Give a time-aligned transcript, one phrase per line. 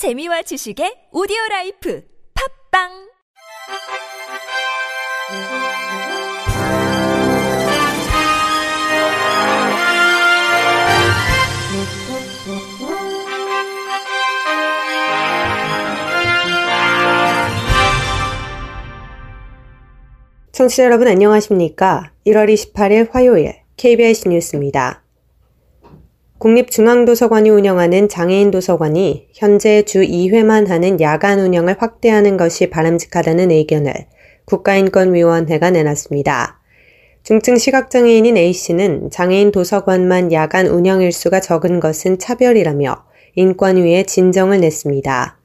[0.00, 2.02] 재미와 지식의 오디오 라이프
[2.32, 2.88] 팝빵
[20.52, 22.10] 청취자 여러분 안녕하십니까?
[22.26, 24.99] 1월 28일 화요일 KBS 뉴스입니다.
[26.40, 33.92] 국립중앙도서관이 운영하는 장애인 도서관이 현재 주 2회만 하는 야간 운영을 확대하는 것이 바람직하다는 의견을
[34.46, 36.58] 국가인권위원회가 내놨습니다.
[37.24, 45.38] 중증 시각장애인인 A씨는 장애인 도서관만 야간 운영 일수가 적은 것은 차별이라며 인권위에 진정을 냈습니다.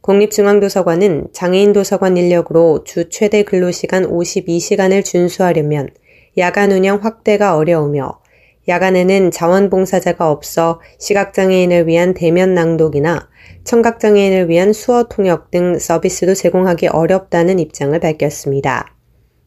[0.00, 5.90] 국립중앙도서관은 장애인 도서관 인력으로 주 최대 근로시간 52시간을 준수하려면
[6.38, 8.18] 야간 운영 확대가 어려우며
[8.68, 13.28] 야간에는 자원봉사자가 없어 시각장애인을 위한 대면 낭독이나
[13.64, 18.94] 청각장애인을 위한 수어 통역 등 서비스도 제공하기 어렵다는 입장을 밝혔습니다.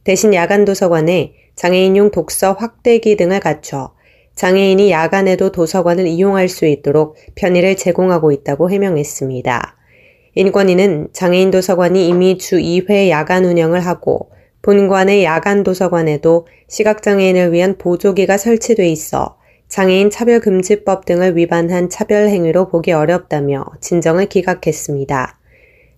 [0.03, 3.94] 대신 야간 도서관에 장애인용 독서 확대기 등을 갖춰
[4.36, 9.78] 장애인이 야간에도 도서관을 이용할 수 있도록 편의를 제공하고 있다고 해명했습니다.
[10.33, 14.31] 인권위는 장애인 도서관이 이미 주 2회 야간 운영을 하고
[14.62, 19.38] 본관의 야간 도서관에도 시각장애인을 위한 보조기가 설치돼 있어
[19.68, 25.40] 장애인 차별금지법 등을 위반한 차별 행위로 보기 어렵다며 진정을 기각했습니다.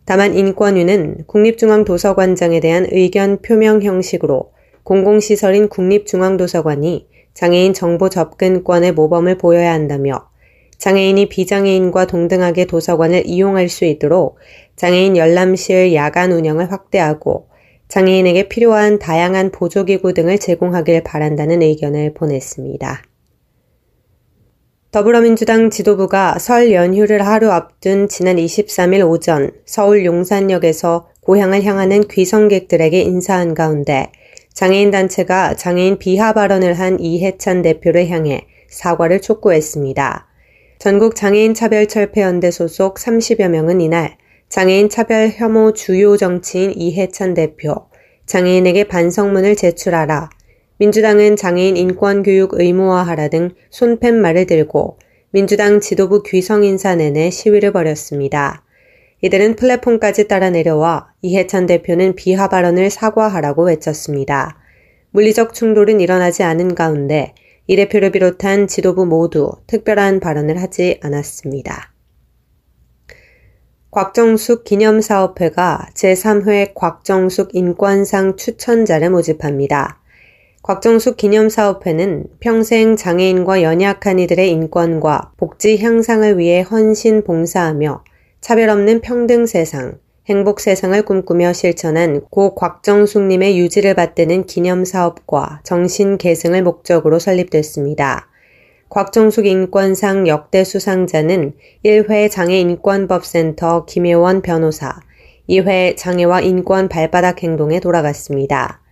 [0.05, 4.51] 다만 인권위는 국립중앙도서관장에 대한 의견 표명 형식으로
[4.83, 10.29] 공공시설인 국립중앙도서관이 장애인 정보 접근권의 모범을 보여야 한다며
[10.77, 14.37] 장애인이 비장애인과 동등하게 도서관을 이용할 수 있도록
[14.75, 17.47] 장애인 열람실 야간 운영을 확대하고
[17.87, 23.03] 장애인에게 필요한 다양한 보조기구 등을 제공하길 바란다는 의견을 보냈습니다.
[24.91, 33.55] 더불어민주당 지도부가 설 연휴를 하루 앞둔 지난 23일 오전 서울 용산역에서 고향을 향하는 귀성객들에게 인사한
[33.55, 34.11] 가운데
[34.53, 40.27] 장애인 단체가 장애인 비하 발언을 한 이해찬 대표를 향해 사과를 촉구했습니다.
[40.77, 44.17] 전국 장애인 차별 철폐연대 소속 30여 명은 이날
[44.53, 47.87] 장애인 차별 혐오 주요 정치인 이해찬 대표,
[48.27, 50.29] 장애인에게 반성문을 제출하라,
[50.77, 54.99] 민주당은 장애인 인권 교육 의무화하라 등 손팻말을 들고
[55.31, 58.63] 민주당 지도부 귀성 인사 내내 시위를 벌였습니다.
[59.21, 64.59] 이들은 플랫폼까지 따라 내려와 이해찬 대표는 비하 발언을 사과하라고 외쳤습니다.
[65.09, 67.33] 물리적 충돌은 일어나지 않은 가운데
[67.65, 71.92] 이 대표를 비롯한 지도부 모두 특별한 발언을 하지 않았습니다.
[73.93, 79.99] 곽정숙 기념사업회가 제3회 곽정숙 인권상 추천자를 모집합니다.
[80.63, 88.03] 곽정숙 기념사업회는 평생 장애인과 연약한 이들의 인권과 복지 향상을 위해 헌신 봉사하며
[88.41, 96.63] 차별 없는 평등 세상, 행복 세상을 꿈꾸며 실천한 고 곽정숙님의 유지를 받드는 기념사업과 정신 계승을
[96.63, 98.27] 목적으로 설립됐습니다.
[98.93, 104.99] 곽정숙 인권상 역대 수상자는 1회 장애인권법센터 김혜원 변호사,
[105.49, 108.83] 2회 장애와 인권 발바닥 행동에 돌아갔습니다.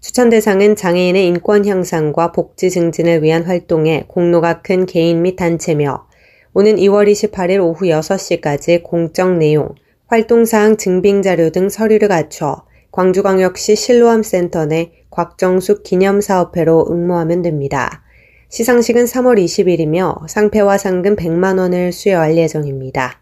[0.00, 6.06] 추천 대상은 장애인의 인권 향상과 복지 증진을 위한 활동에 공로가 큰 개인 및 단체며
[6.52, 9.70] 오는 2월 28일 오후 6시까지 공적 내용,
[10.08, 18.04] 활동사항 증빙 자료 등 서류를 갖춰 광주광역시 실로암센터 내 곽정숙 기념사업회로 응모하면 됩니다.
[18.50, 23.20] 시상식은 3월 20일이며 상패와 상금 100만 원을 수여할 예정입니다.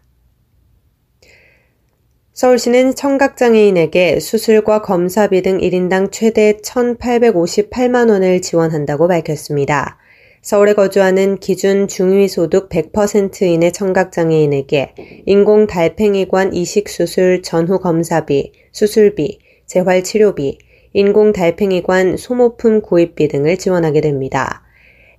[2.31, 9.97] 서울시는 청각장애인에게 수술과 검사비 등 1인당 최대 1,858만 원을 지원한다고 밝혔습니다.
[10.41, 14.93] 서울에 거주하는 기준 중위소득 100%인의 청각장애인에게
[15.25, 20.59] 인공 달팽이관 이식수술 전후 검사비, 수술비, 재활치료비,
[20.93, 24.63] 인공 달팽이관 소모품 구입비 등을 지원하게 됩니다.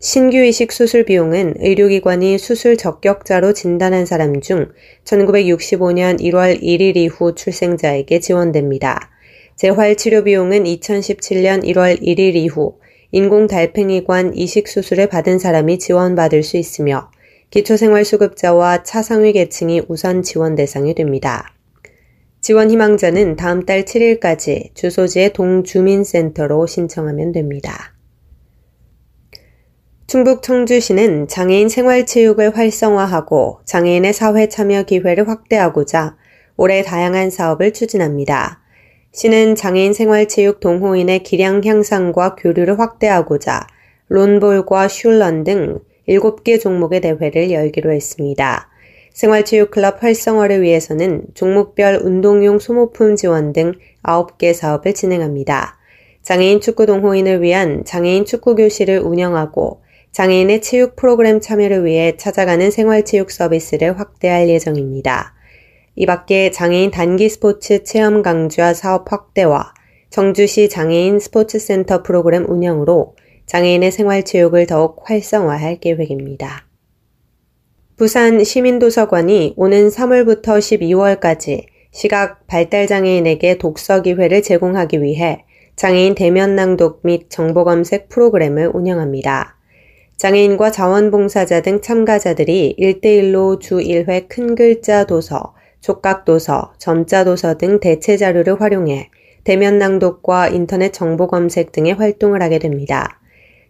[0.00, 4.68] 신규 이식 수술 비용은 의료기관이 수술 적격자로 진단한 사람 중
[5.02, 9.10] 1965년 1월 1일 이후 출생자에게 지원됩니다.
[9.56, 12.78] 재활 치료 비용은 2017년 1월 1일 이후
[13.10, 17.10] 인공 달팽이관 이식 수술을 받은 사람이 지원받을 수 있으며
[17.50, 21.52] 기초생활수급자와 차상위 계층이 우선 지원 대상이 됩니다.
[22.40, 27.97] 지원 희망자는 다음 달 7일까지 주소지의 동주민센터로 신청하면 됩니다.
[30.08, 36.16] 충북 청주시는 장애인 생활체육을 활성화하고 장애인의 사회 참여 기회를 확대하고자
[36.56, 38.62] 올해 다양한 사업을 추진합니다.
[39.12, 43.66] 시는 장애인 생활체육 동호인의 기량 향상과 교류를 확대하고자
[44.08, 48.70] 론볼과 슐런 등 7개 종목의 대회를 열기로 했습니다.
[49.12, 55.76] 생활체육 클럽 활성화를 위해서는 종목별 운동용 소모품 지원 등 9개 사업을 진행합니다.
[56.22, 59.82] 장애인 축구 동호인을 위한 장애인 축구 교실을 운영하고
[60.12, 65.34] 장애인의 체육 프로그램 참여를 위해 찾아가는 생활체육 서비스를 확대할 예정입니다.
[65.94, 69.74] 이 밖에 장애인 단기 스포츠 체험 강좌 사업 확대와
[70.10, 73.16] 청주시 장애인 스포츠센터 프로그램 운영으로
[73.46, 76.66] 장애인의 생활체육을 더욱 활성화할 계획입니다.
[77.96, 85.44] 부산 시민도서관이 오는 3월부터 12월까지 시각 발달장애인에게 독서 기회를 제공하기 위해
[85.74, 89.57] 장애인 대면 낭독 및 정보 검색 프로그램을 운영합니다.
[90.18, 97.78] 장애인과 자원봉사자 등 참가자들이 1대1로 주 1회 큰 글자 도서, 촉각 도서, 점자 도서 등
[97.78, 99.10] 대체 자료를 활용해
[99.44, 103.20] 대면 낭독과 인터넷 정보 검색 등의 활동을 하게 됩니다.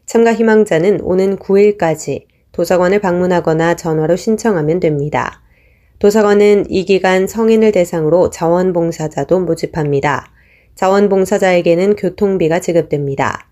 [0.06, 5.43] 참가 희망자는 오는 9일까지 도서관을 방문하거나 전화로 신청하면 됩니다.
[5.99, 10.33] 도서관은 이 기간 성인을 대상으로 자원봉사자도 모집합니다.
[10.77, 13.50] 자원봉사자에게는 교통비가 지급됩니다.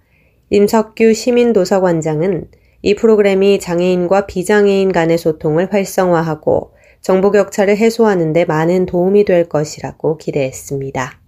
[0.49, 2.47] 임석규 시민도서관장은
[2.83, 10.19] 이 프로그램이 장애인과 비장애인 간의 소통을 활성화하고 정보 격차를 해소하는 데 많은 도움이 될 것이라고
[10.19, 11.21] 기대했습니다.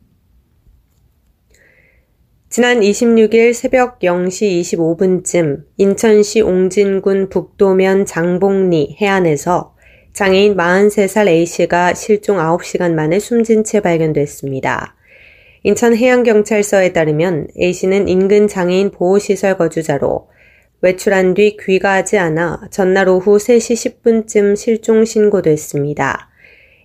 [2.50, 9.74] 지난 26일 새벽 0시 25분쯤 인천시 옹진군 북도면 장봉리 해안에서
[10.14, 14.96] 장애인 43살 A씨가 실종 9시간 만에 숨진 채 발견됐습니다.
[15.62, 20.28] 인천해양경찰서에 따르면 A씨는 인근 장애인 보호시설 거주자로
[20.80, 26.28] 외출한 뒤 귀가하지 않아 전날 오후 3시 10분쯤 실종 신고됐습니다.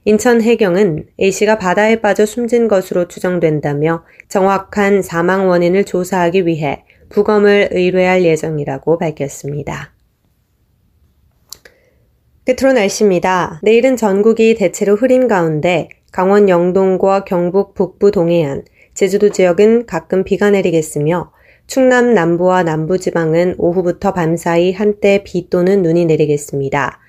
[0.06, 8.24] 인천 해경은 A씨가 바다에 빠져 숨진 것으로 추정된다며 정확한 사망 원인을 조사하기 위해 부검을 의뢰할
[8.24, 9.94] 예정이라고 밝혔습니다.
[12.46, 13.60] 끝으로 날씨입니다.
[13.64, 21.32] 내일은 전국이 대체로 흐린 가운데 강원 영동과 경북 북부 동해안, 제주도 지역은 가끔 비가 내리겠으며
[21.68, 27.00] 충남 남부와 남부지방은 오후부터 밤사이 한때 비 또는 눈이 내리겠습니다.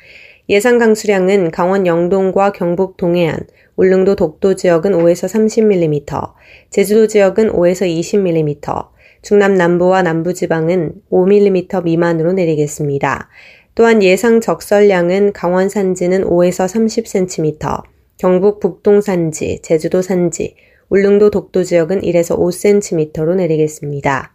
[0.48, 3.38] 예상 강수량은 강원 영동과 경북 동해안,
[3.76, 6.32] 울릉도 독도 지역은 5에서 30mm,
[6.70, 8.88] 제주도 지역은 5에서 20mm,
[9.22, 13.28] 충남 남부와 남부지방은 5mm 미만으로 내리겠습니다.
[13.74, 17.82] 또한 예상 적설량은 강원 산지는 5에서 30cm,
[18.18, 20.54] 경북 북동 산지, 제주도 산지,
[20.90, 24.32] 울릉도 독도 지역은 1에서 5cm로 내리겠습니다.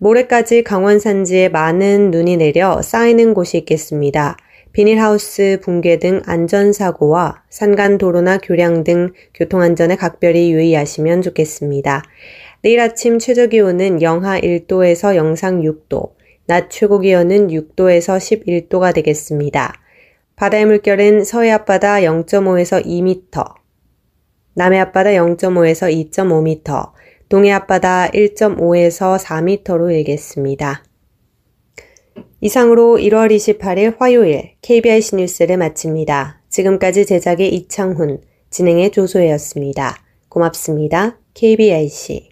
[0.00, 4.36] 모레까지 강원 산지에 많은 눈이 내려 쌓이는 곳이 있겠습니다.
[4.72, 12.04] 비닐하우스 붕괴 등 안전사고와 산간도로나 교량 등 교통안전에 각별히 유의하시면 좋겠습니다.
[12.62, 16.12] 내일 아침 최저기온은 영하 1도에서 영상 6도,
[16.46, 19.74] 낮 최고기온은 6도에서 11도가 되겠습니다.
[20.36, 23.44] 바다의 물결은 서해 앞바다 0.5에서 2m,
[24.54, 26.97] 남해 앞바다 0.5에서 2.5m,
[27.28, 30.82] 동해 앞바다 1.5에서 4m로 일겠습니다.
[32.40, 36.40] 이상으로 1월 28일 화요일 KBIC 뉴스를 마칩니다.
[36.48, 40.02] 지금까지 제작의 이창훈, 진행의 조소혜였습니다.
[40.28, 41.18] 고맙습니다.
[41.34, 42.30] KBIC